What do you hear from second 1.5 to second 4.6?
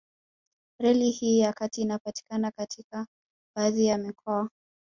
kati inapita katika baadhi ya mikoa